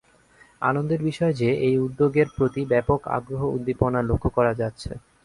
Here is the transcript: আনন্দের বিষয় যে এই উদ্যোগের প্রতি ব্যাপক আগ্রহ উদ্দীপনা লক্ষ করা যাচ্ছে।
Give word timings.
আনন্দের 0.61 1.01
বিষয় 1.03 1.33
যে 1.33 1.49
এই 1.67 1.75
উদ্যোগের 1.77 2.27
প্রতি 2.37 2.61
ব্যাপক 2.65 2.99
আগ্রহ 3.17 3.41
উদ্দীপনা 3.47 3.99
লক্ষ 4.09 4.25
করা 4.37 4.53
যাচ্ছে। 4.53 4.91